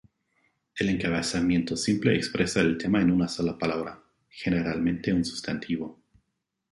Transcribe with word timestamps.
El 0.77 0.89
encabezamiento 0.89 1.77
simple 1.77 2.15
expresa 2.15 2.59
el 2.61 2.75
tema 2.75 3.01
en 3.03 3.11
una 3.11 3.27
sola 3.27 3.55
palabra, 3.55 4.03
generalmente 4.31 5.13
un 5.13 5.23
sustantivo. 5.23 6.01